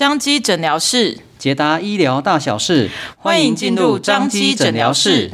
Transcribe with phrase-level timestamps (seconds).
[0.00, 5.30] 彰基诊疗室，解答医疗大小事，欢迎进入张基诊疗室。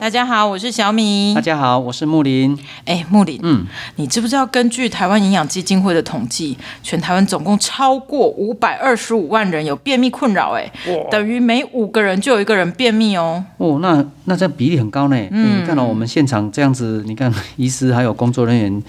[0.00, 1.34] 大家好，我是小米。
[1.34, 2.58] 大家好，我是木林。
[2.86, 3.66] 哎，木林，嗯，
[3.96, 10.72] 你知不知道根据台湾营养基金会的统计，全台湾总共超过五百二十五万人有便秘困扰，哎，
[11.10, 13.44] 等于每五个人就有一个人便秘哦。
[13.58, 15.28] 哦，那那这比例很高呢。
[15.30, 18.82] 嗯，看到我们现场这样子，你看医师还有工作人员。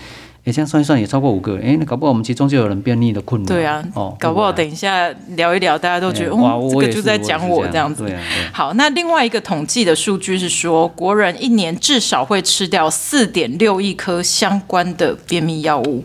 [0.48, 1.60] 哎，这样算一算也超过五个。
[1.62, 3.48] 哎，那搞不好我们其中就有人便秘的困扰。
[3.48, 8.10] 对啊，哦，搞不好等一下聊一聊，大家都觉得，哇，这个就在讲我这样子。
[8.54, 16.02] 好，那另外一个统计的数据是说，国人一年至少会吃掉四点六亿颗相关的便秘药物，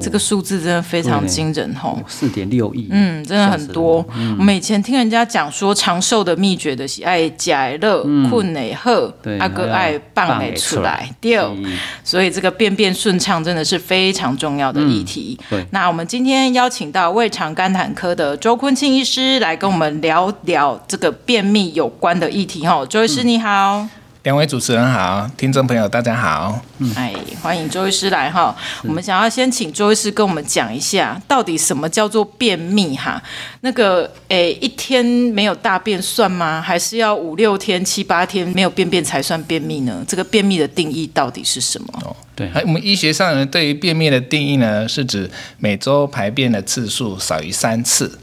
[0.00, 1.98] 这个数字真的非常惊人吼。
[2.06, 4.06] 四点六亿，嗯，真的很多。
[4.38, 11.52] 我们以前听人家讲说，长寿的秘诀的是爱解乐、困内喝，阿哥爱棒内出来掉，
[12.04, 13.79] 所以这个便便顺畅真的是。
[13.80, 15.36] 非常重要的议题。
[15.40, 22.66] 嗯、对，那我们今天邀请到胃肠肝胆科的周坤庆医师来跟我们聊聊这个便秘有关的议题。
[22.66, 23.99] 哈，周医师你好。
[24.22, 26.60] 两位主持人好，听众朋友大家好。
[26.76, 28.54] 嗯，哎，欢迎周医师来哈。
[28.82, 33.22] 我们想要先请周医师跟我们讲一下，到底什么叫做便秘哈？
[33.62, 36.60] 那个，哎，一天没有大便算吗？
[36.60, 40.04] 还是要五六天、七八天没有便便才算便秘呢？
[40.06, 41.86] 这个便秘的定义到底是什么？
[42.04, 48.18] 哦，对，我们医学上呢，对于便秘的定义呢，是指每周排便的次数少于三次，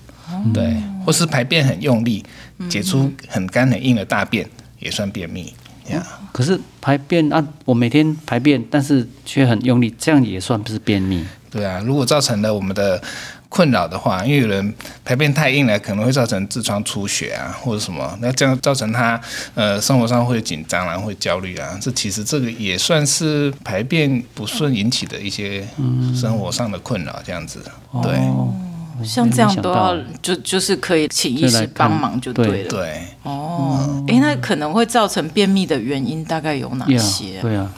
[0.53, 2.23] 对，或是排便很用力，
[2.69, 5.51] 解出很干很硬的大便，也算便秘。
[5.89, 6.03] Yeah.
[6.33, 11.25] 可是排便啊，我每天排便，但是却很用力，这样也算不是便秘？
[11.49, 13.01] 对啊，如果造成了我们的
[13.49, 14.73] 困扰的话，因为有人
[15.05, 19.19] 排便太硬了，可能会造成痔疮出血啊，或者什么，那这样造成他
[19.55, 25.65] 呃生活上会紧张啊，会焦虑啊，这其实这个也算是排便不顺引起的一些
[26.13, 27.61] 生活上的困扰，这样子，
[27.93, 28.11] 嗯、对。
[28.17, 28.53] 哦
[29.03, 32.69] 像这样都要就就是可以请医师帮忙就对了。
[32.69, 37.39] 对哦，哎，那可能会造成便秘的原因大概有哪些？
[37.41, 37.71] 对啊，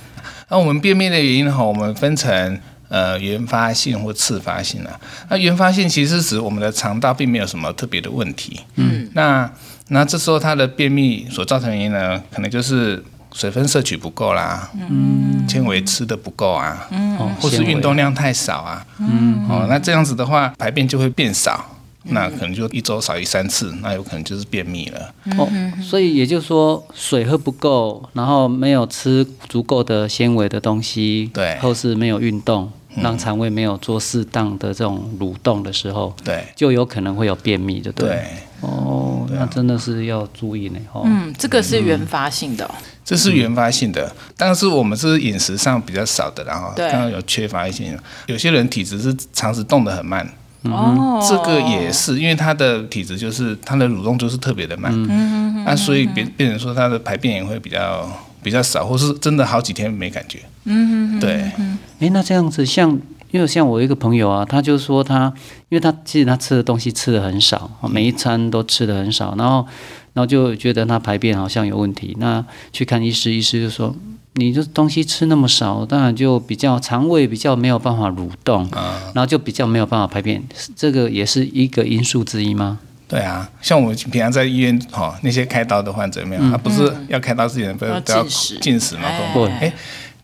[0.49, 4.99] 那我们便秘的原因哈，我们分成呃原发性或次发性啊。
[5.29, 8.59] 那原发性其实是指我们的肠道并没有什么特别的问题。
[8.75, 9.51] 嗯，那
[9.89, 13.03] 那这时候它的便秘所造成的原因呢，可能就是。
[13.33, 21.63] 水分摄取不够啦，嗯，纤维吃的不够啊，嗯，或是运动量太少啊，嗯，哦，那这样子的话，排便就会变少，
[22.05, 25.13] 嗯、那可能就一周少于三次，那有可能就是便秘了。
[25.37, 25.47] 哦，
[25.81, 32.71] 所以也就是说，水喝不够，然后没有吃足够的纤维的东西，对，或是没有运动。
[33.03, 38.09] 让肠胃没有做适当的这种蠕动的时候，对，就有可能会有便秘，对不对？
[38.09, 38.25] 对，
[38.61, 38.98] 哦，
[39.31, 40.79] 那真的是要注意呢。
[41.03, 42.69] 嗯，这个是原发性的，
[43.03, 47.97] 这是原发性的，但是我们是饮食上比较少的，然后刚刚有缺乏一些，
[48.27, 50.27] 有些人体质是肠子动得很慢，
[50.63, 58.09] 哦，这个也是因为他的体质就是他的蠕动就是特别的慢，嗯，那所以别别人说他的排便也会比较。
[58.41, 60.39] 比较少，或是真的好几天没感觉。
[60.63, 61.51] 嗯哼，对。
[61.99, 62.97] 哎，那这样子，像
[63.31, 65.33] 因为像我一个朋友啊，他就说他，
[65.69, 69.65] 因为他其实他吃的东西吃的很少，每一餐都吃的很少，然后
[70.13, 72.15] 然后就觉得他排便好像有问题。
[72.19, 73.95] 那去看医师，医师就说，
[74.33, 80.43] 你这东西吃那么少，当然就比较肠胃比较没有办法蠕动，啊然后就比较没有办法排便，
[80.75, 82.79] 这个也是一个因素之一吗？
[83.07, 88.23] 对啊，像我们平常在医院哈，那些开刀的患者没有，他不是要开刀之前不是都要
[88.61, 89.09] 进食嘛？
[89.33, 89.73] 对，哎，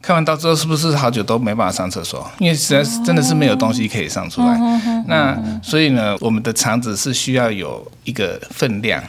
[0.06, 2.30] 开完刀之后是不是好久都没办法上厕所？
[2.38, 4.56] 因为实在是真的是没有东西可以上出来。
[5.08, 9.04] 那所以呢，我们的肠子是需要有一个分量，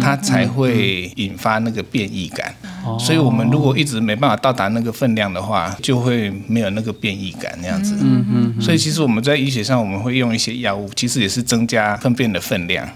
[0.00, 2.54] 它才会引发那个变异感。
[2.96, 7.96] 所以我们如果一直没办法到达那个分量的话，就会没有那个变异感那样子。
[8.60, 12.88] 所以其实我们在医学上我们会用一些药物，其实也是增加粪便的分量。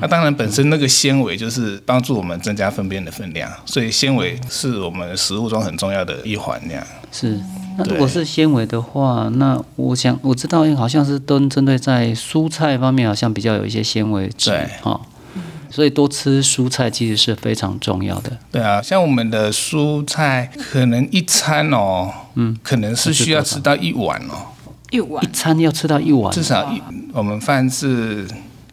[0.00, 6.60] 那、当然，本身那个纤维就是帮助我们增加粪便的分量，所以纤维是我们食物中很重要的一环。
[6.66, 7.38] 那样是。
[7.76, 14.50] 那如果是纤维的话，那我想我知道，好像是都针对在蔬菜方面，好像比较有一些纤维质。
[14.50, 15.00] 对，哦，
[15.70, 18.36] 所以多吃蔬菜其实是非常重要的。
[18.50, 24.50] 对啊，像我们的蔬菜，可能一餐哦，嗯，可能是需要吃到一碗哦，
[24.90, 26.82] 一碗，一餐要吃到一碗，至少一
[27.12, 28.26] 我们饭是。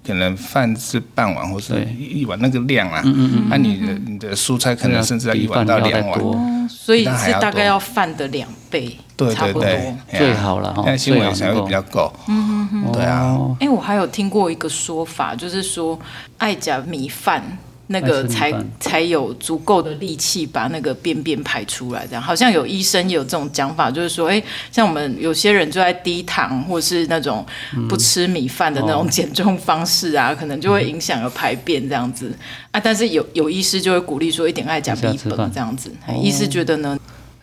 [0.06, 3.02] 可能饭是半碗或是一一碗那个量啊，
[3.50, 12.13] 那你的你的蔬菜可能甚至要一碗到两碗，所以是大概要饭的两倍，对对对，最好了哈，那纤维才会比较够。
[12.28, 13.38] 嗯嗯嗯，对啊。
[13.60, 16.00] 哎，我还有听过一个说法，就是说
[16.38, 17.57] 爱甲米饭
[17.88, 24.42] 那个才才有足够的力气把那个便便排出来，这样好像有医生有这种讲法，就是说，哎，
[24.72, 27.46] 像我们有些人就在低糖或是那种
[27.88, 32.36] 不吃米饭的那种减重方式啊，嗯、可能就会影响了排便这样子。
[32.72, 32.80] 啊。
[32.80, 35.92] 但是有有医师就会鼓励说，一点爱加米粉这样子，
[36.22, 36.98] 医师觉得呢？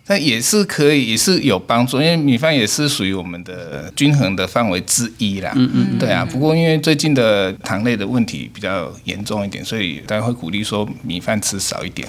[0.08, 5.52] 那也是可以，也是有帮助，因为米饭也是属于我们的均衡的范围之一啦。
[5.54, 6.24] 嗯嗯，对啊。
[6.24, 12.06] 不过因为最近的糖类的问题比较严重一点，所以大家会鼓励说米饭吃少一点。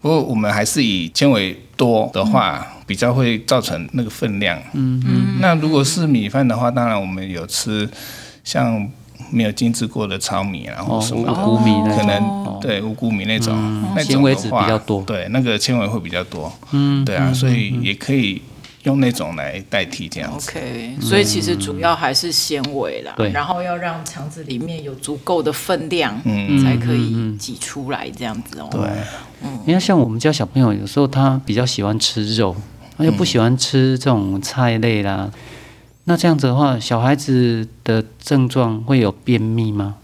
[0.00, 4.58] 不过我们还是以纤维多的话，比较会造成那个分量。
[4.74, 5.38] 嗯嗯。
[5.40, 7.88] 那如果是米饭的话，当然我们有吃
[8.42, 8.90] 像。
[9.30, 13.54] 没有精制过的糙米，然后什么五谷米，可能对五谷米那种，
[13.94, 18.40] 那纤维质比较多，对那个纤维会比较多，嗯，对啊，所以也可以
[18.84, 20.50] 用那种来代替这样子。
[20.50, 28.68] OK，所以其实主要还是纤维啦，对，然后要让肠子里面有足够的分量，嗯，才可以挤出来这样子哦。
[28.70, 28.80] 对，
[29.42, 32.56] 嗯，因为像我们家小朋友有时候他比较喜欢吃肉，
[32.96, 35.30] 他又不喜欢吃这种菜类啦。
[36.08, 39.96] 那这样子的话，小孩子的症状会有便秘吗？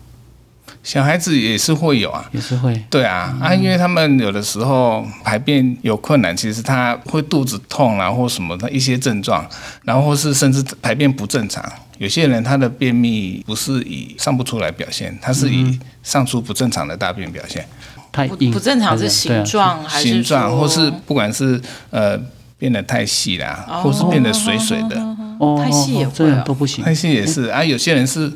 [0.82, 2.84] 小孩子也是会有啊，也是会。
[2.90, 9.48] 对啊，啊，因为他们有的时候排便有困难，其实他会肚子痛啊，或什么的一些症状，
[9.82, 11.64] 然后是甚至排便不正常。
[11.96, 17.66] 有些人他的便秘不是以上不出来表现，他是以上出不正常的大便表现。
[18.12, 21.58] 太不，不正常是形状还是形状，或是不管是
[21.88, 22.20] 呃
[22.58, 24.96] 变得太细啦，或是变得水水的。
[25.40, 26.84] 哦，太细也这样都不行。
[26.84, 28.32] 太细也是啊，有些人是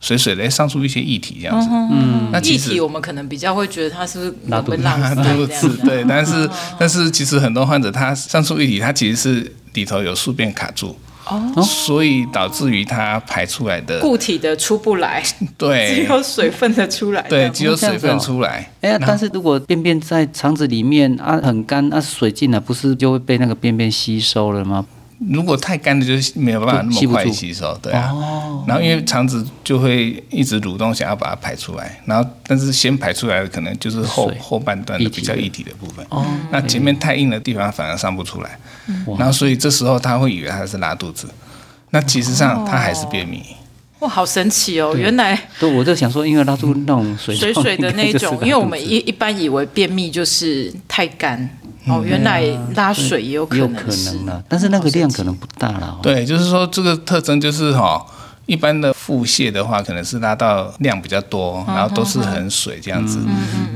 [0.00, 1.68] 水水的，上出一些液体这样子。
[1.70, 6.04] 嗯，那液体我们可能比较会觉得它是拉肚子，拉肚子对。
[6.08, 6.48] 但是
[6.78, 10.94] 但是其实很多患者他上出液体，他其实是里头有宿便卡住，
[11.28, 15.22] 哦，所以导致于它排出来的固体的出不来，
[15.56, 18.70] 对，只有水分的出来，对，只有水分出来。
[18.80, 24.84] 哎，但是如果便便在肠子里面啊很干啊水进来，不是就会被那个便便吸收了吗？
[25.30, 28.10] 如果太干的，就是没有办法那么快吸收，对啊。
[28.12, 32.00] 哦、然后因为肠子就会一直蠕动，想要把它排出来。
[32.06, 36.04] 然后，但是先排出来的可能就是后后半段的比较液体的部分。
[36.10, 36.26] 哦。
[36.50, 38.58] 那前面太硬的地方反而上不出来。
[38.88, 41.28] 嗯、然后，所以这时候他会以为他是拉肚子，
[41.90, 43.42] 那其实上他还是便秘。
[44.00, 44.92] 哇，好神奇哦！
[44.96, 45.40] 原来。
[45.60, 51.48] 对，我就想说，因为拉出那种水水水的那种， 因为我们一一般以为便秘就是太干。
[51.86, 52.44] 哦，原来
[52.74, 55.98] 拉水也有可能，有可能的，但是那个量可能不大了。
[56.02, 58.04] 对，就是说这个特征就是哈，
[58.46, 63.18] 一般的腹泻的话，可能是拉到量比较多，然后都是很水这样子，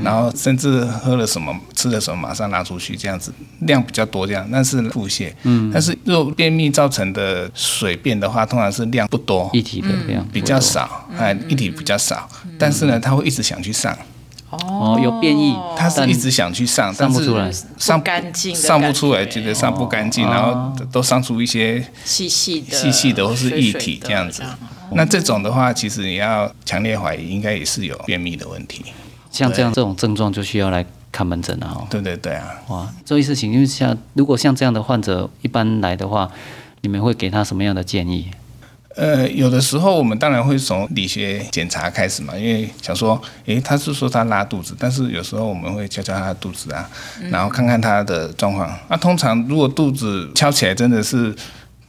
[0.01, 5.33] 然后甚至喝了什么、吃了什么，马上拉出去这样子，量比较多这样，那是腹泻。
[5.43, 13.97] 嗯，但是如果便秘造成的水便的话，通常是量不多，液体的量比较少，哎，液体比较少，但是呢，他会一直想去上。
[14.49, 24.41] 哦，有变异，他是一直想去上，但是上不出来，上不干净，上不出来，觉得上不干净，然后都上出一些细细的、细细的或是液体这样子。
[24.93, 28.85] 那这种的话，其实你要强烈怀疑，应该也是有便秘的问题。
[29.29, 31.85] 像这样这种症状，就需要来看门诊了哈。
[31.89, 36.31] 对对对啊，哇，这一事情，因为像如果像这样的患者一般来的话，
[36.81, 38.27] 你们会给他什么样的建议？
[38.97, 46.89] 呃，有的时候我们当然会从理学检查开始嘛，因为想说，诶，他是说他拉肚子，但是有时候我们会敲敲他的肚子啊，
[47.29, 48.69] 然后看看他的状况。
[48.89, 51.33] 那、通常如果肚子敲起来真的是。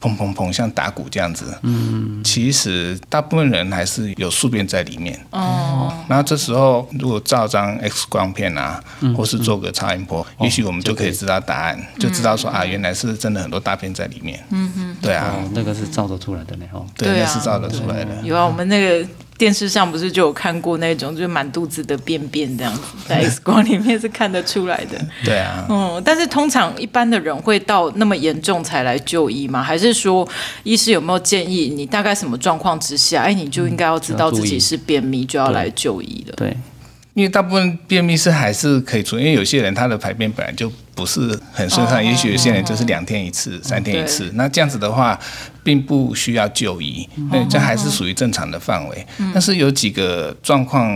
[0.01, 1.57] 砰砰砰，像打鼓这样子。
[1.63, 5.19] 嗯，其实大部分人还是有宿便在里面。
[5.31, 5.93] 哦。
[6.07, 8.81] 然后这时候如果照张 X 光片啊，
[9.15, 14.39] 或是做个超音波，也许我们就可以知道答案，就知道说啊，原来是真的很多大便在里面。
[14.49, 14.97] 嗯嗯。
[15.01, 16.65] 对啊，那个是照得出来的呢。
[16.71, 16.85] 哦。
[16.95, 18.21] 对，那是照得出来的。
[18.23, 19.07] 有啊，我们那个。
[19.39, 24.99] 电视上不是就有看过那种，就是满肚子的便便这样子，在 X 光里面是看得出来的。
[25.23, 29.63] 对啊，嗯，但是通常一般的人会到那么严重才来就医吗？
[29.63, 30.27] 还是说，
[30.63, 36.33] 医师有没有建议你大概什么状况之下，哎，你就应该要知道自己是便秘，就要来就医了？
[36.35, 36.55] 对。
[37.19, 45.19] 因为大部分便秘是还是可以处理，因为有些人他的排便本来就不是很顺畅，也许有些人就是两天一次、三天一次，那这样子的话，
[45.61, 49.05] 并不需要就医，那这还是属于正常的范围。
[49.33, 50.89] 但是有几个状况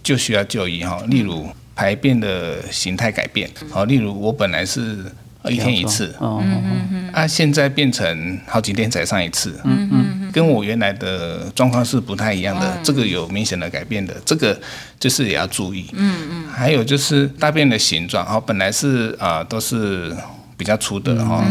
[0.00, 5.04] 就需要就医哈，例如排便的形态改变，好，例如我本来是。
[5.50, 14.60] 一天一次，嗯嗯嗯，啊，现在变成好几天才上一次，嗯嗯，跟我原来的状况是不太一样的，这个有明显的改变的，这个
[14.98, 20.12] 就是也要注意，嗯嗯，还有就是大便的形状，哦，本来是啊都是
[20.56, 21.44] 比较粗的哈，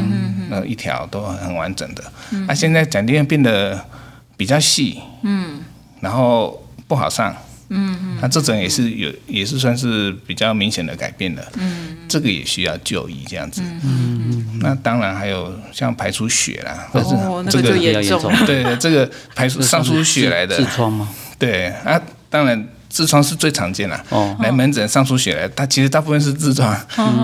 [0.49, 2.03] 那一条都很完整的，
[2.45, 3.79] 啊，现在讲大便变得
[4.35, 5.61] 比较细，嗯，
[6.01, 7.33] 然后不好上。
[7.69, 11.41] 嗯嗯，那这种也是有，也是算是比较明显的改变了。
[11.57, 13.61] 嗯，这个也需要就医这样子。
[13.63, 18.31] 嗯嗯，那当然还有像排出血啦，哦，这个就严重。
[18.45, 21.09] 对，这个排出上出血来的痔疮吗？
[21.39, 23.99] 对啊，当然痔疮是最常见的。
[24.09, 26.75] 哦，来门诊上出血来，它其实大部分是痔疮，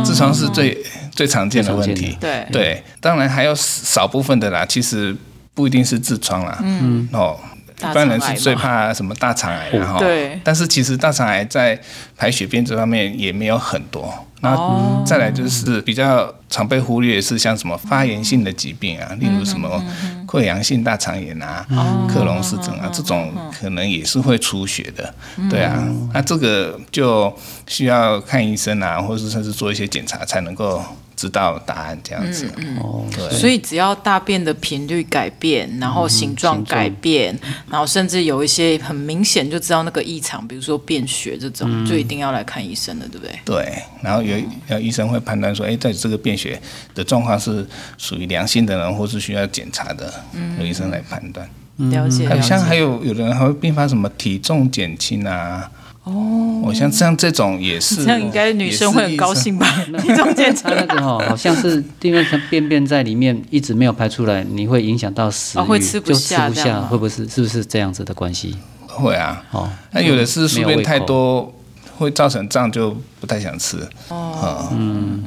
[0.03, 0.77] 痔疮是最
[1.12, 2.17] 最常见的问题。
[2.19, 5.15] 对对，当然还有少部分的啦，其实
[5.53, 6.58] 不一定是痔疮啦。
[6.63, 7.39] 嗯哦。
[7.79, 10.00] 一般人是最怕什么大肠癌，然后，
[10.43, 11.79] 但是其实大肠癌在
[12.17, 14.13] 排血便这方面也没有很多。
[14.41, 19.83] 那再来就是比较常被忽略的是像什么发炎性的疾病啊，例如什么
[20.25, 21.65] 溃疡性大肠炎啊、
[22.07, 25.13] 克隆氏症啊，这种可能也是会出血的。
[25.50, 27.36] 对啊，那这个就
[27.67, 30.81] 需要看医生啊，或者是甚至做一些检查才能够。
[31.19, 32.45] 知道答案这样子，
[32.81, 43.38] 哦、嗯，对，所以只要大便的频率改变，然后形状改变，嗯、然后甚至有一些很明显就知道那个异常，比如说便血这种，嗯、就一定要来看医生了，对不对？
[43.43, 44.38] 对，然后有
[44.69, 46.57] 有医生会判断说，哎，在这个便血
[46.95, 51.45] 的状况是属于良性的人，或是需要检查的，嗯、由医生来判断。
[51.91, 52.41] 了解，了解。
[52.41, 55.69] 像还有有的人还会并发什么体重减轻啊。
[56.09, 59.65] 哦，我像像这种也是，这样应该女生会很高兴吧？
[60.01, 68.55] 体重检查那个哈，好像是因为它便便在里面一直没有排出来，你会影响到食欲，会吃不下，就吃不下，会不会是是不是这样子的关系？
[68.87, 71.53] 会啊，哦，那有的是宿便太多，
[71.97, 73.77] 会造成胀，就不太想吃。
[74.07, 75.23] 哦，嗯，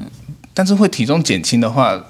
[0.53, 2.03] 但是会体重减轻的话。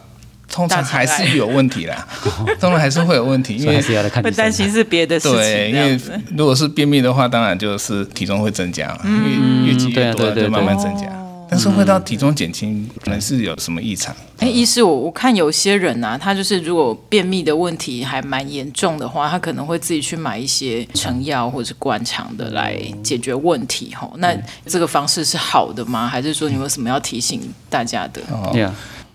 [0.53, 2.07] 通常还是有问题啦，
[2.61, 3.81] 通常还是会有问题，因为
[4.23, 5.37] 会担心是别的事情。
[5.37, 5.99] 对，因为
[6.37, 11.07] 如果是便秘的话，当然就是体重会增加，嗯，越积越多就慢慢增加。
[11.49, 14.15] 但是会到体重减轻，可能是有什么异常？
[14.39, 23.95] 哎，医师，我我看有些人啊，他就是如果便秘的问题还蛮严重的话，他可能会自己去买一些成药或者是灌肠的来解决问题。
[23.95, 26.09] 吼，那这个方式是好的吗？
[26.09, 28.23] 还是说你有什么要提醒大家的？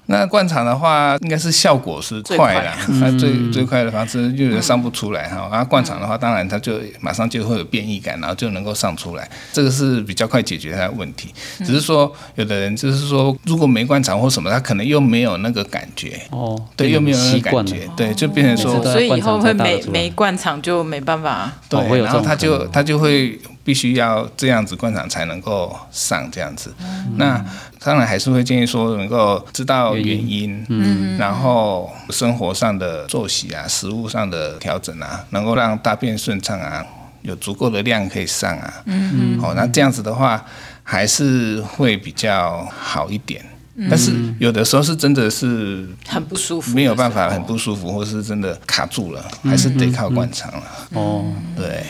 [0.08, 5.48] 那灌肠的话，应该是效果是快的，它最最，快的方式就有人上不出来哈。
[5.52, 11.34] 然后灌肠的话，当然它就马上就会有变异感，然后就能够上出来，这个是比较快解决它的问题。
[11.60, 16.20] 只是说有的人就是说，如果没灌肠或什么，他可能又没有那个感觉。
[16.32, 23.38] 哦，对，又没有那个感觉，对，就变成说，所以以后会没没灌肠就没办法，对，然后他就他就会。
[23.68, 27.44] 必须要这样子灌肠才能够上这样子，嗯、那
[27.84, 36.82] 当然还是会建议说能够知道原因，嗯，然后生活上的作息啊、食物上的调整啊，能够让大便顺畅啊，
[37.24, 40.46] 有足够的量可以上啊，嗯，好，那这样子的话
[40.82, 43.44] 还是会比较好一点，
[43.76, 51.26] 嗯、但是有的时候是真的是很不舒服，没有办法很不舒服，或是真的卡住了，还是得靠灌肠了，哦，
[51.58, 51.84] 对。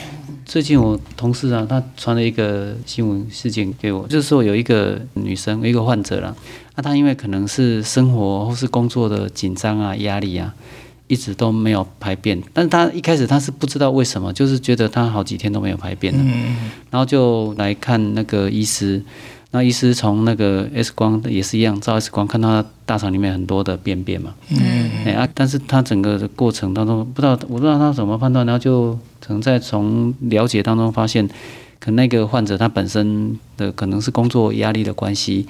[0.48, 6.34] 最近我同事啊，他传了一个新闻事件给我，就是说有一个女生，一个患者啦，
[6.76, 10.56] 那她因为可能是生活或是工作的紧张啊、压力啊，
[11.08, 16.24] 一直都没有排便，但是她一开始她是不知道为什么，就是觉得她好几天都没有排便了，
[16.90, 19.04] 然后就来看那个医师。
[19.52, 24.36] 那医师从那个 X 光也是一样，照 X 光看到他大肠里面很多的便便嘛。
[24.50, 24.92] 嗯。
[25.06, 31.26] 哎啊，但是他整个的过程当中，不知道我不知道他怎么判断，然后就可能在从了解当中发现，
[31.80, 35.48] 可能那个患者他本身的可能是工作压力的关系，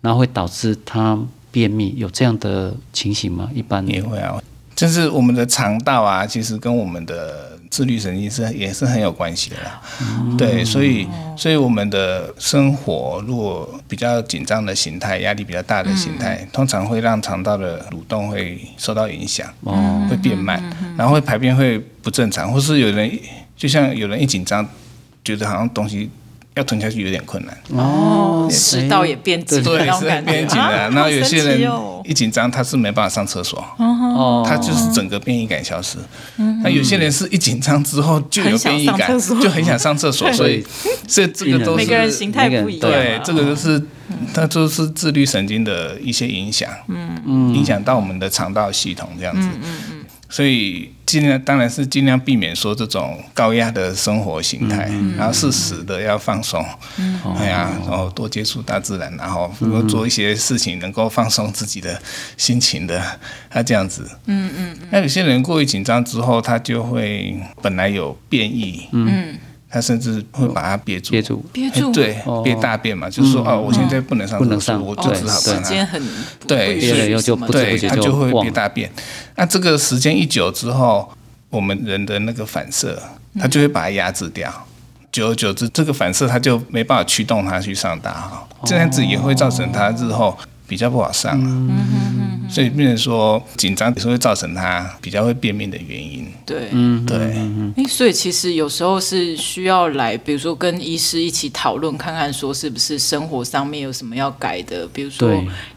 [0.00, 1.18] 然后会导致他
[1.50, 3.50] 便秘，有这样的情形吗？
[3.52, 4.40] 一般也会啊，
[4.76, 7.49] 就是我们的肠道啊，其实跟我们的。
[7.70, 20.60] 自律神经是也是很有关系的啦，嗯、对，所以所以我们的生活如果比较紧张的形态，压力比较大的形态，嗯、通常会让肠道的蠕动会受到影响，哦，会变慢，
[20.98, 23.10] 然后会排便会不正常，或是有人
[23.56, 24.68] 就像有人一紧张，
[25.24, 26.10] 觉得好像东西。
[26.56, 30.90] 要吞下去有点困难哦，食道也变紧，对，是变紧了。
[30.90, 31.60] 然后有些人
[32.10, 35.96] 一紧张，他是没办法上厕所，哦，他就是整个便意感消失。
[36.64, 40.66] 那有些人是一紧张之后就有便意感，就很想上厕所，所以，
[41.06, 42.90] 所以这个都是每个人形态不一样。
[42.90, 43.80] 对，这个都是
[44.34, 47.22] 它就是自律神经的一些影响，嗯。
[47.24, 50.04] 嗯，影响到我们的肠道系统这样子，嗯嗯。
[50.28, 56.64] 所以尽量当然是尽量避免说这种高压的生活形态，嗯、然后适时的要放松，
[56.98, 62.00] 嗯、哎呀，然后多接触大自然，然后多做一些事情能够放松自己的
[62.36, 63.02] 心情的，
[63.50, 69.36] 他这样子，嗯嗯，那有些人过于紧张之后，他就会本来有便意，嗯。
[69.70, 76.00] 他甚至会把它憋住，憋住，憋住，对，憋大便嘛，就是说，哦，我现在不能上厕所，我就只好把它，
[76.46, 78.90] 对，憋了以后就不对，他就会憋大便。
[79.36, 81.08] 那这个时间一久之后，
[81.50, 83.00] 我们人的那个反射，
[83.38, 84.52] 他就会把它压制掉。
[85.12, 90.36] 久而久之，这个反射它就没办法驱动它去上大号，这样子也会造成它日后
[90.70, 91.36] 比较不好上。
[91.36, 96.24] 嗯，所以变成说紧张也是会造成他比较会便秘的原因。
[96.46, 97.18] 对，嗯，对。
[97.76, 105.28] 哎，所以其实有时候是需要来，比如说跟医师一起讨论，看看说是不是生活上面有什么要改的，比如说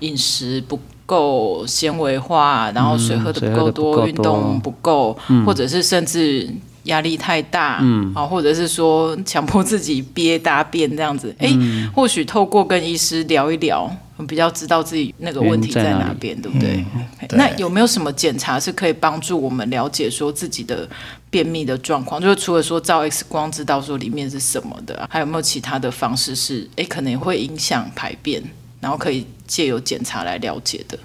[0.02, 6.48] 饮食不够纤维化，然后水喝的不够多，运动不够，或者是甚至。
[6.84, 13.90] 压力太大，嗯，啊，或者是说强迫自己憋大便这样子，哎、嗯，或许透过跟医师聊一聊，
[14.28, 16.86] 比较知道自己那个问题在哪边，对不对？
[16.96, 20.88] 嗯、对，那有没有什么检查是可以帮助我们了解说自己的
[21.30, 22.22] 便秘的状况？
[22.22, 28.42] 就是除了说照 X 光知道说里面是什么的，还有没有其他的方式是，哎，可能会影响排便，
[28.80, 30.98] 然后可以借由检查来了解的？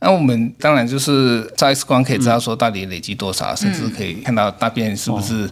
[0.00, 5.48] 那我们当然就是照 X 光可以知道说到底累积多少，嗯、甚至可以看到大便是不是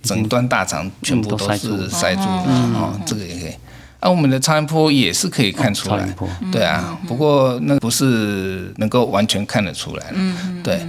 [0.00, 1.44] 整段大肠全部都是
[1.90, 2.42] 塞住的
[2.76, 3.52] 哦，这个也可以。
[4.00, 10.80] 那、啊、我们的超音波也是可以看出来，哦、对啊，不过那不是能够完全看得出来，嗯，对。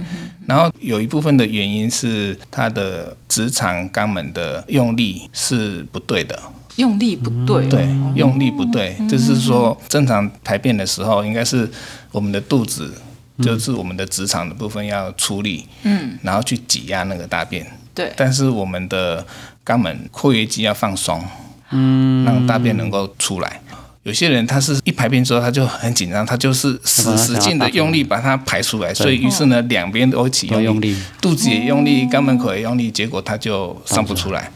[0.46, 6.40] 然后有一部分的原因是它的直肠肛门的用力是不对的，
[6.76, 11.68] 用力不对，对，用力不对，就是说正常排便的时候应该是
[12.12, 12.92] 我们的肚子。
[13.40, 18.12] 就是我们的直肠的部分要出力，嗯，然后去挤压那个大便，对。
[18.16, 19.24] 但是我们的
[19.64, 21.22] 肛门括约肌要放松，
[21.70, 23.60] 嗯，让大便能够出来。
[24.04, 34.50] 有些人他是一排便之后他就很紧张，他就是使使劲的用力把它排出来，所以于是呢两边都一起用力，肚子也用力，肛门口也用力，结果他就上不出来。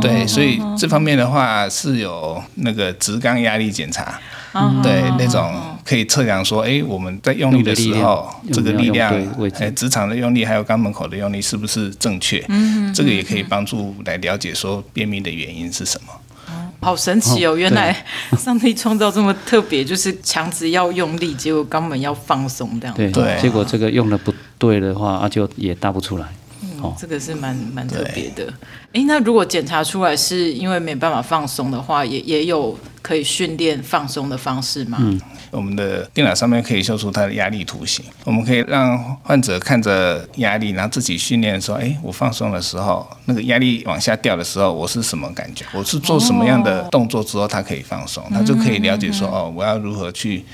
[0.00, 4.18] 对，所以这方面的话是有那个直肛压力检查。
[4.82, 5.54] 对，那种
[5.84, 9.14] 可以测量说，哎，我们在用力的时候，这个力量，
[9.60, 12.42] 哎，直肠的用力还有肛门口的用力是不是正确？
[12.48, 16.12] 嗯，这个也可以帮助来了解说便秘的原因是什么。
[16.86, 17.56] 好神奇哦！
[17.56, 18.04] 原来
[18.38, 22.94] 上帝创造这么特别，就是强子要用力，结果肛门要放松这样。
[22.94, 26.28] 对，结果这个用的不对的话，啊，就也大不出来。
[26.88, 28.52] 嗯，这个是蛮蛮特别的。
[28.92, 34.98] 哎，那如果检查出来是因为没办法放松的话，也也有可以训练放松的方式吗？
[35.00, 35.20] 嗯，
[35.50, 45.64] 我们的电脑上面可以秀出它的压力图形，我们可以让患者看着压力，然后自己训练说：哎，我放松的时候，那个压力往下掉的时候，我是什么感觉？
[45.72, 50.44] 我是做什么样的动作之后，它可以放松，他就可以了解说：哦，我要如何去。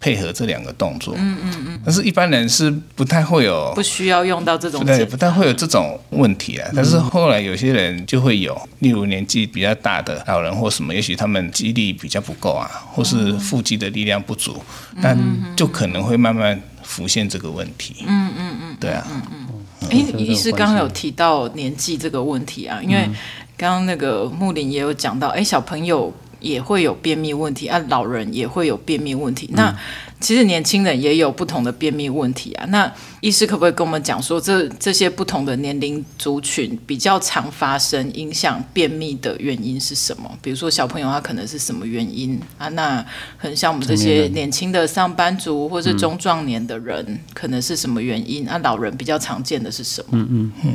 [0.00, 6.70] 配合这两个动作，嗯嗯嗯，但是一般人是不太会有，不需要用到这种，对，不太会有这种问题啊。
[6.72, 14.62] 但是后来有些人就会有，例如年纪比较大的老人或什么，也许他们肌力比较不够啊，或是腹肌的力量不足，
[15.02, 15.18] 但
[15.56, 18.04] 就可能会慢慢浮现这个问题。
[18.06, 19.04] 嗯嗯嗯，对啊。
[19.10, 19.90] 嗯嗯。
[19.90, 23.08] 哎，医师刚刚有提到年纪这个问题啊，因为
[23.56, 26.14] 刚刚那个木林也有讲到，哎，小朋友。
[26.40, 29.46] 也会有便秘问题啊，老人也会有便秘问题。
[29.52, 29.78] 嗯、那
[30.20, 32.66] 其实年轻人也有不同的便秘问题啊。
[32.66, 40.30] 那医师可不可以跟我们讲说，这这些不同的年龄族群比较常发生影响便秘的原因是什么？
[40.42, 42.68] 比如说小朋友他可能是什么原因啊？
[42.70, 43.04] 那
[43.36, 48.48] 很像我们这些年轻的上班族或是中壮年的人，嗯、可能是什么原因？
[48.48, 50.08] 啊，老人比较常见的是什么？
[50.12, 50.72] 嗯嗯嗯。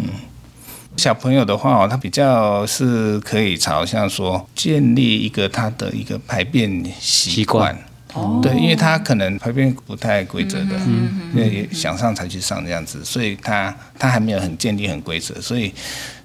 [0.98, 7.76] 小朋友的话哦，他比较是可以朝向说建立一个他的一个排便习惯，
[8.14, 15.74] 哦，对，因为他可能排便不太规则的，嗯，因为想上才去上这样子，所以他他还没有很建立很规则，所以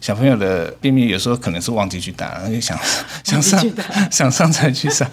[0.00, 2.78] 小朋友的便秘有时候可能是忘记去打，然后就想
[3.24, 3.64] 想上
[4.12, 5.10] 想上才去上，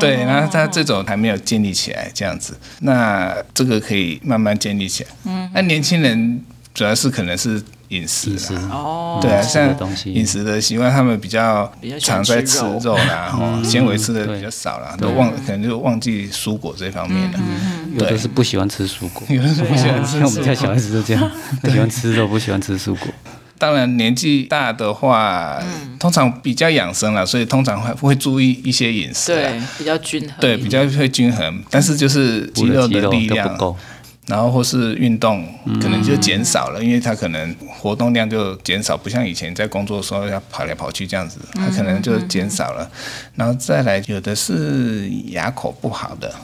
[0.00, 7.62] 对，然后他这种还没有建立起来这样子，那这个可以慢慢建立起来，嗯，那年轻人主要是可能是。
[7.94, 8.36] 饮食
[8.70, 9.76] 哦，对啊，像
[10.06, 12.96] 饮食的习惯，他们比较常在吃肉。
[12.96, 17.38] 啦，然后纤维吃的比较少啦，都忘可能就忘记蔬果这方面了。
[17.94, 20.18] 有的是不喜欢吃蔬果， 有的是不喜欢吃。
[20.18, 21.30] 像我们家小孩子都这样，
[21.70, 23.08] 喜欢吃肉，不喜欢吃蔬果。
[23.56, 25.62] 当然年纪大的话，
[25.98, 31.62] 通常比较养生了，所以通常会会注意一些饮食，对，比较均衡，对，比较会均衡。
[31.70, 33.76] 但是就是肌肉的力量不够。
[34.26, 35.46] 然后或是运动
[35.82, 42.90] 可能就减少了，嗯、因为他可能活动量就减少，不像以前在工作的时候要跑来跑去这样子，他可能就减少了。
[43.34, 46.34] 然后再来，有的是牙口不好的，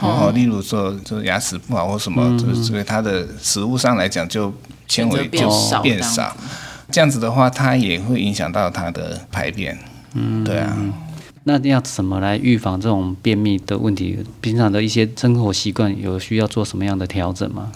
[0.00, 4.54] 然后例如说就是牙齿不好或什么，就是所以他的食物上来讲就
[4.86, 5.50] 纤维就
[5.82, 6.36] 变少，
[6.92, 7.18] 这样子。
[7.18, 9.76] 的话，它也会影响到他的排便。
[10.12, 10.76] 嗯，对啊。
[11.44, 14.18] 那要怎么来预防这种便秘的问题？
[14.40, 17.70] 平常的一些生活习惯有需要做什么样的调整吗？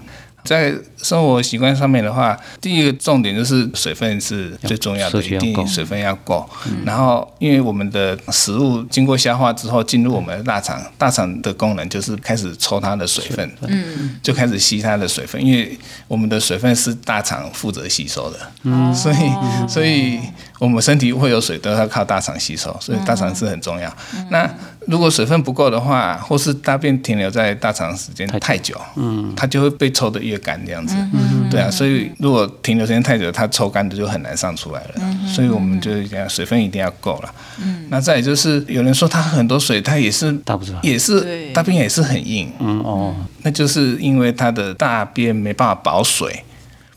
[0.45, 6.49] 在生活习惯上面的话，第一个重点就是水分是最重要的，一定水分要够。
[6.87, 15.77] 然后，因为我们的食物经过消化之后进入我们的大肠，大肠的功能就是开始抽它的水分，嗯，就开始吸它的水分，因为
[16.07, 20.19] 我们的水分是大肠负责吸收的，嗯，所以，所以
[20.59, 23.93] 我们身体会有水都要靠大肠吸收，所以大肠是很重要。
[24.31, 24.49] 那
[24.87, 46.43] 如果水分不够的话，或是大便停留在大肠时间太久，嗯，它就会被抽得越干这样子，嗯，对啊，所以如果停留时间太久，它抽干的就很难上出来了，嗯，所以我们就讲水分一定要够了，嗯，那再就是有人说他喝很多水，他也是大不出来，也是大便也是很硬，嗯哦，那就是因为他的大便没办法保水。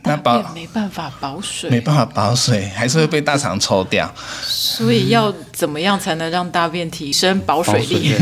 [0.03, 4.11] 那保没办法保水，没办法保水，还是会被大肠抽掉。
[4.41, 8.15] 所以要怎么样才能让大便提升保水力？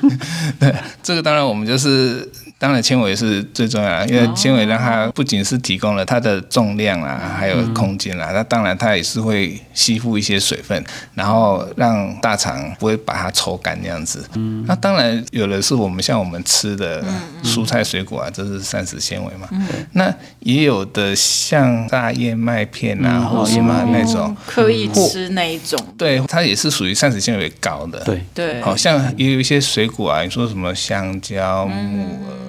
[0.58, 2.30] 对，这个当然我们就是。
[2.60, 14.28] 当然，纤维是最重要的，因为纤维让它不仅是提供了它的重量啊，还有空间啦，那当然它也是会吸附一些水分，然后让大肠不会把它抽干那样子。
[14.66, 17.04] 那当然有的是我们像我们吃的
[17.44, 19.48] 蔬菜水果啊，这是膳食纤维嘛。
[19.92, 28.00] 那也有的像大燕麦片啊，或什么那种刻意吃那一种，对，它也是属于膳食纤维高的。
[28.00, 32.47] 对对，好像也有一些水果啊，你说什么香蕉、木耳。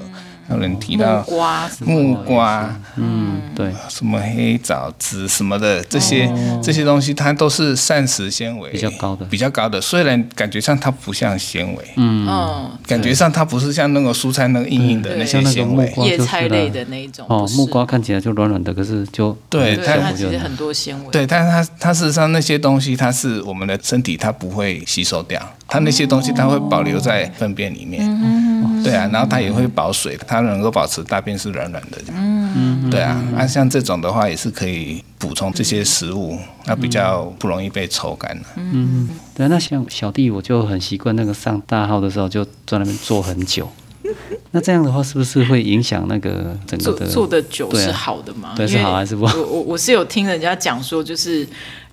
[0.52, 6.32] 有人提到木瓜，木瓜，嗯，对，什么黑枣子什么的，这些
[6.62, 9.80] 这些东西，它都是膳食纤维比较高的，比较高的。
[9.80, 17.26] 虽然感觉上它不像纤维，嗯，感觉上它不是像那个蔬菜那个硬硬的那些纤维，叶菜类的那一种。
[17.30, 21.12] 哦，木瓜看起来就软软的，可是就对它其实很多纤维。
[21.12, 28.02] 对，但是它它事实上那些东西，它是我们的身体它不会吸收掉，它那些东西它会保留在粪便里面。
[28.04, 28.84] 嗯。
[28.84, 31.98] 对啊，然后它也会保水，它能够保持大便是软软的。
[32.16, 38.40] 嗯，对啊，那、啊、像这种的话也是可以补充这些食物，那比较不容易被抽干。
[38.56, 43.70] 嗯，对，那像小弟我就很习惯那个上大号的时候就在那边坐很久，
[44.52, 48.54] 那这样的话是不是会影响那个整个的坐的久是好的吗？
[48.56, 49.38] 对，是好还是不好？
[49.38, 51.48] 我我我是有听人家讲说就是。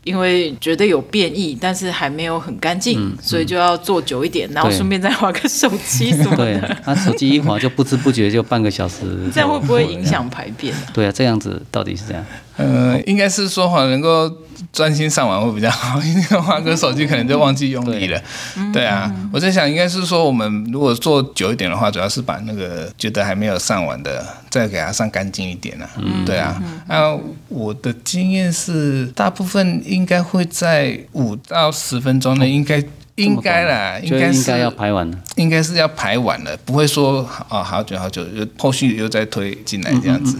[0.06, 6.36] 因为觉得有变异，但是还没有很干净，嗯嗯、所以就要坐久一点，然后顺便再划个手机什么的。
[6.36, 9.02] 对，他手机一划就不知不觉就半个小时。
[9.34, 10.82] 这样会不会影响排便啊？
[10.94, 12.24] 对啊，这样子到底是这样？
[12.56, 14.30] 呃，应该是说哈，能够。
[14.72, 18.20] 专心上网会比较好，因为华哥手机可能就忘记用力了。
[18.54, 25.88] 对，对啊，我在想，应该是说我们如果做久一点的话，主要是把那个觉得还没有上完的，再给它上干净一点啊。
[25.96, 26.60] 嗯，对啊。
[26.88, 32.82] 那，我的经验是，大部分应该会在五到十分钟内，应该
[33.16, 40.38] 应该啦，应该是要排完了，应该是要排完了，不会说啊好久好久，又后续又再推进来这样子。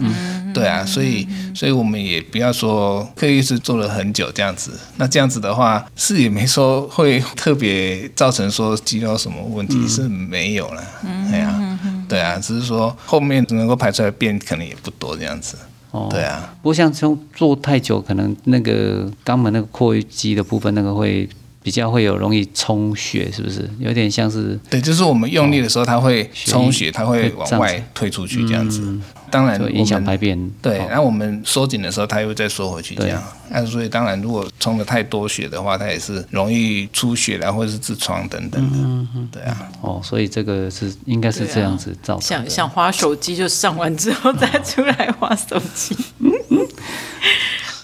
[0.53, 10.83] 对啊，所以所以我们也不要说刻意是做了很久这样子，那这样子的话是也没说会特别造成说肌肉什么问题是没有了，
[11.29, 15.57] 对啊，对啊，只是说后面能够排出来便可能也不多这样子，
[15.91, 16.51] 哦，对啊。
[16.63, 21.29] 不过像这种做太久，可能那个肛门那个括约肌的部分那个会
[21.67, 23.69] 比较会有容易充血，是不是？
[23.77, 28.97] 有点像是对，就是我们用力的时候它会充血，它会往外退出去这样子。
[29.29, 33.21] 当然影响排便，对，然后我们收紧的时候，它又再缩回去，这样。
[33.49, 38.77] 那所以当然，如果充的太多血的话，它也是容易出血然后或者是痔疮等等的。
[38.77, 39.69] 嗯嗯，对啊。
[39.81, 42.21] 哦，所以这个是应该是这样子造成。
[42.21, 45.93] 想想滑手机，就上完之后再出来滑手机。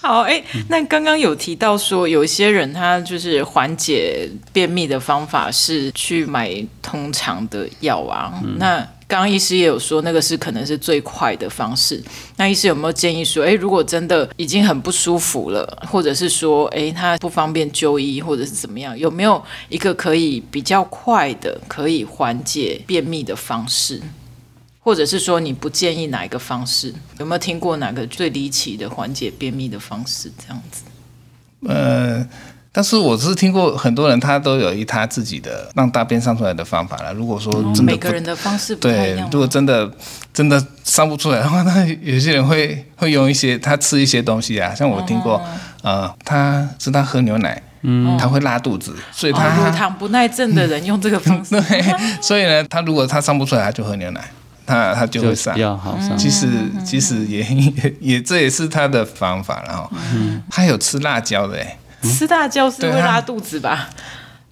[0.06, 8.86] 好，哎，那刚刚有提到说，有一些人他就是缓解便秘的方法是去买通常的药啊，那。
[9.06, 12.02] 刚刚医师也有说，那个是可能是最快的方式。
[12.36, 24.00] 那医师有没有建议说，诶，如果真的已经很不舒服了，或者是说，诶，他不方便就医，或者是怎么样，有没有一个可以比较快的可以缓解便秘的方式？
[24.84, 26.94] 或者是说你不建议哪一个方式？
[27.18, 30.30] 有没有听过哪个最离奇的缓解便秘的方式？
[30.38, 30.84] 这样子？
[31.66, 32.24] 呃。
[32.76, 37.14] 但是我是听过很多人，他都有一他自己的让大便上出来的方法了。
[37.14, 39.88] 如果说真的每个人的方式不太一样，对，如果真的
[40.32, 45.40] 真的上不出来的话， 那有些人会会用一些他吃一些东西啊，像我听过，
[45.82, 54.20] 呃，他是他喝牛奶，嗯，他会拉肚子，所以他乳糖不耐症的人用这个方式， 对，所以呢，他如果他上不出来，他就喝牛奶，
[54.66, 56.16] 他他就会上，比较好上。
[56.16, 56.48] 其实
[56.84, 59.90] 其实也 也也这也是他的方法，然后
[60.50, 61.78] 他有吃辣椒的，哎。
[62.02, 63.88] 吃辣椒是会拉肚子吧？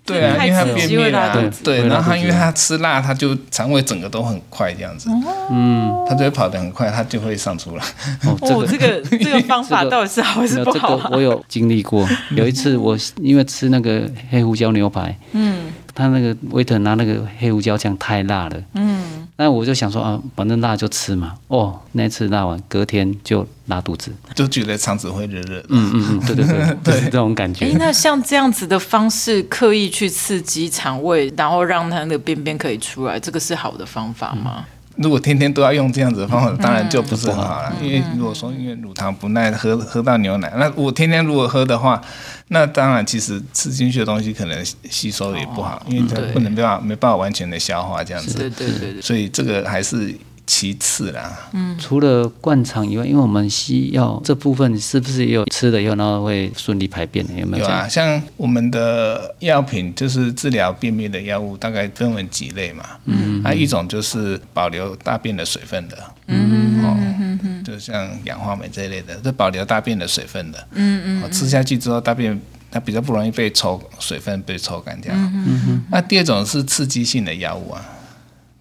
[0.07, 5.11] 对啊，因为他便秘啦，对对，然后他因为他吃辣，他就肠胃整个都很快这样子，
[5.51, 7.85] 嗯，他就会跑得很快，他就会上出来。
[8.25, 10.98] 哦，这个这个 方法到底是好还是不好？
[11.12, 15.66] 我有经历过，有一次我因为吃那个黑胡椒牛排，嗯。
[15.94, 21.35] 他那个 waiter 拿那个黑胡椒酱太辣了，嗯，那我就想说啊，反正辣就吃嘛。
[21.48, 25.59] 哦，那次辣完，隔天就拉肚子，就觉得肠子会热热。
[25.68, 27.66] 嗯嗯嗯，对对对，对 就是这种感觉。
[27.66, 34.57] 哎，那像这样子的方式，刻意去刺激肠胃，然后让它的便便可以出来，这个是好的方法吗？
[34.59, 34.64] 嗯
[34.96, 37.72] 如果天天都要用这样子的方法，当然就不是很好了。
[37.81, 42.00] 因为如果说因为乳糖不耐，喝喝到牛奶，那我天天如果喝的话，
[42.48, 48.38] 那当然其实吃进去的东西可能吸收也不好，因为它不能没办法没办法完全的消化这样子。
[48.38, 49.02] 对对对对。
[49.02, 50.14] 所以这个还是。
[50.44, 57.33] 其次啦，嗯，除了灌肠以外，因为我们西药这部分是不是也有吃了以后，然后会顺利排便的？
[57.35, 57.64] 有没有？
[57.64, 62.85] 有啊，像我们的药品就是治疗便秘的药物，大概分为几类嘛。
[63.05, 72.38] 嗯，那、啊、一种就是保留大便的水分的，嗯哦，嗯就像氧化镁这一类的，这保留大便的水分的，嗯嗯、哦，吃下去之后，大便
[72.70, 75.14] 它比较不容易被抽水分被抽干掉。
[75.14, 77.81] 嗯嗯，那第二种是刺激性的药物啊。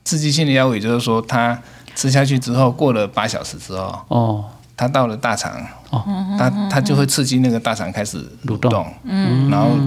[0.04, 1.60] 刺激性的药物，也就是说，它
[1.96, 5.52] 吃下去之后，过了八小时之后，哦，它到了大肠，
[5.90, 6.04] 哦，
[6.38, 9.78] 它它就会刺激那个大肠开始蠕动，嗯，然后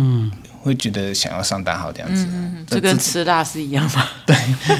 [0.62, 4.06] 会觉得想要上大号这样子，嗯，这跟吃辣是一样吗？
[4.24, 4.36] 对，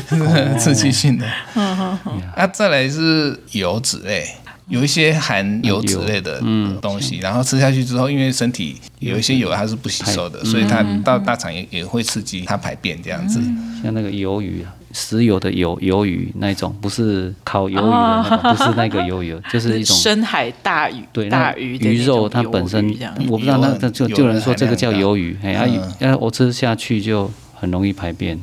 [0.58, 4.26] 刺激性的，嗯嗯嗯，啊，再来是油脂类，
[4.68, 6.40] 有一些含油脂类的
[6.80, 13.40] 东西，然后吃下去之后，因为身体有一些油它是不吸收的，所以它到大肠也也会刺激它排便这样子，
[13.82, 14.72] 像那个鱿鱼啊。
[14.94, 21.04] 石油的油鱿鱼那一种，不是烤鱿鱼的那个，不是那个鱿鱼， 就是一种深海大鱼。
[21.12, 22.96] 对，大鱼鱼肉它本身，
[23.28, 28.40] 我不知道那那就就有人说这个叫鱿鱼，哎，啊，我吃下去就很容易排便。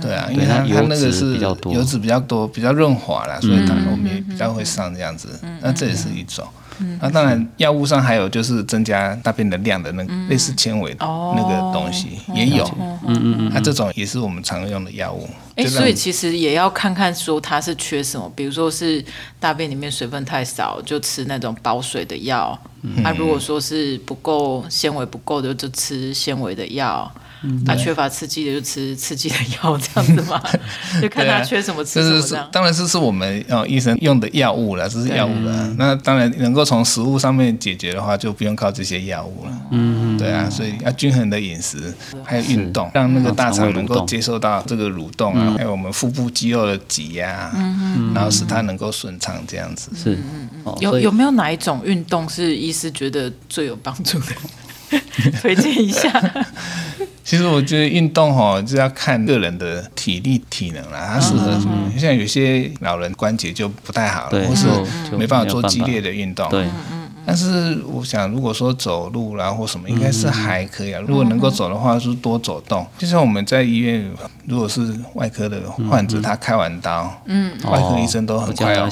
[0.00, 5.28] 对啊，因为它它那个是油脂比较多，比较润滑啦，所以它后面比较会上这样子。
[5.62, 6.46] 那这也是一种。
[7.00, 12.70] 那当然，药物上还有就是增加大便的量的那个类似纤维那个东西也有。
[12.78, 15.26] 嗯嗯嗯，那这种也是我们常用的药物。
[15.56, 19.04] 哎，所以其实也要看看说它是缺什么，比如说是
[19.40, 22.58] 大便里面水分太少，就吃那种保水的药。
[23.02, 27.10] 那如果说是不够纤维不够的，就吃纤维的药。
[27.64, 30.42] 他缺乏刺激的就吃刺激的药，这样子嘛，
[31.00, 32.44] 就看他缺什么吃什么这是。
[32.50, 35.74] 当然这是我们哦医生用的药物了，这是药物了。
[35.76, 39.52] 那当然能够从食物上面解决的话，就不用靠这些药物了。
[39.70, 47.50] 嗯，对啊，所以要均衡的饮食，还有运动，让那个大肠能够接受到这个蠕动啊，还有我们腹部肌肉的挤压，
[48.14, 49.90] 然后使它能够顺畅这样子。
[49.94, 50.18] 是，
[50.80, 54.26] 有有没有哪一种运动是医师觉得最有帮助的？
[55.42, 56.10] 推荐一下。
[57.24, 61.90] 其实我觉得运动哈，就要看个人的体力体能啦，它适合什么。
[61.98, 64.66] 像有些老人关节就不太好，或是
[65.16, 66.48] 没办法做激烈的运动。
[66.50, 66.68] 对。
[67.26, 71.02] 但是我想，如果说走路啦或什么，应该是还可以啊。
[71.06, 72.86] 如果能够走的话，是多走动。
[72.96, 74.08] 就像我们在医院，
[74.46, 75.60] 如果是外科的
[75.90, 78.88] 患者，他开完刀，嗯，外科医生都很快哦，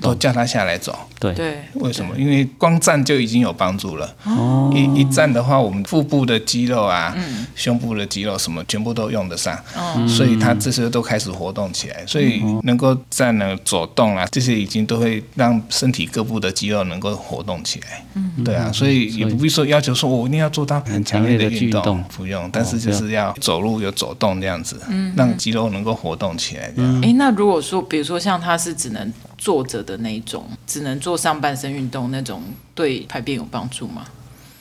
[0.00, 0.98] 都叫他下来走。
[1.18, 1.58] 对对。
[1.74, 2.16] 为什么？
[2.16, 4.14] 因为光站就已经有帮助了。
[4.24, 4.72] 哦。
[4.74, 7.14] 一一站的话，我们腹部的肌肉啊，
[7.54, 9.54] 胸部的肌肉什么，全部都用得上。
[9.76, 10.06] 哦。
[10.08, 26.72] 所以他这些都开始活动起来，所以能够站呢走动啊，这些已经都会让身体各部的肌肉能够活动起来，嗯，对啊，所以也不必说要求说我一定要做到很强烈的运动，不用，但是就是要走路有走动这样子，嗯，让肌肉能够活动起来。
[26.76, 32.40] 嗯，哎，那如果说，比如说像他是只能坐着的那种，只能做上半身运动那种，
[32.74, 34.04] 对排便有帮助吗？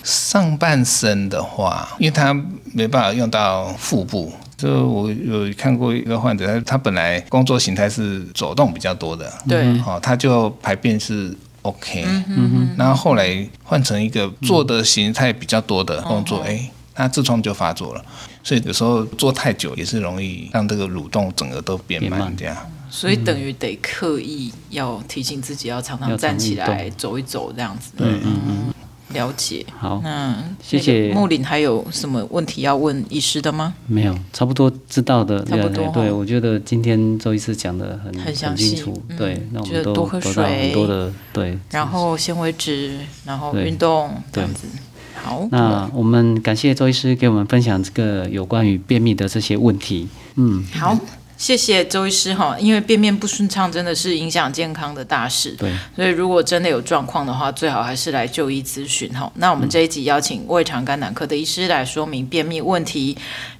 [0.03, 2.33] 上半身的话，因为他
[2.73, 11.35] 没办法用到腹部，就我有看过一个患者，他他本来工作形态是走动比较多的，对，哦，他就排便是。
[11.65, 18.05] OK，嗯哼，然后后来换成一个做的形态比较多的工作，哎，他痔疮就发作了，
[18.43, 22.55] 所以有时候做太久也是容易让这个蠕动整个都变慢这样。
[22.87, 27.91] 所以等于得刻意要提醒自己要常常站起来走一走这样子。
[27.97, 28.73] 对，嗯嗯。
[29.15, 33.73] 了解，好，那谢谢木林，还有什么问题要问医师的吗？
[33.87, 35.87] 没有，差不多知道的，差不多。
[35.93, 38.83] 对，我觉得今天周医师讲的很很详细，
[39.17, 44.67] 对，那我们都多喝水，很多的对，然后纤维质，然后运动这样子。
[45.15, 50.07] 好，那我们感谢周医师给我们分享这个有关于便秘的这些问题。
[50.35, 50.95] 嗯，好，
[51.37, 59.31] 谢谢周医师哈，因为便便不顺畅真的是影响健康的大事，对，所以如果真的有状况的话，最好还是来就医咨询哈。
[59.35, 63.17] 那我们这一集邀请胃肠肝胆科的医师来说明便秘问题，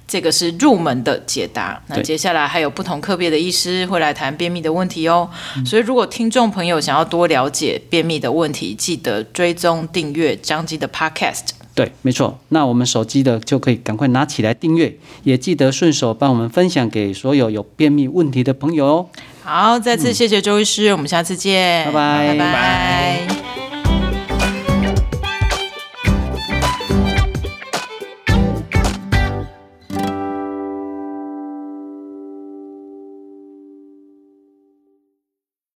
[0.08, 1.80] 这个是入门的解答。
[1.88, 5.28] 那接下来还有不同科别的医师会来谈便秘的问题哦。
[5.66, 11.48] 所以如果听众朋友想要多了解便秘的问题，记得追踪订阅张基的 Podcast。
[11.76, 12.38] 对，没错。
[12.48, 19.06] 那我们手机的就可以赶快拿起来订阅，也记得顺手帮我们分享给所有有便秘问题的朋友哦。
[19.44, 23.65] 好，再次谢谢周医师，嗯、我们下次见，拜拜，拜拜。